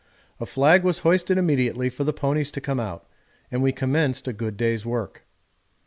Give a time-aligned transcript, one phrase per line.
[0.39, 3.05] A flag was hoisted immediately for the ponies to come out,
[3.51, 5.27] and we commenced a good day's work.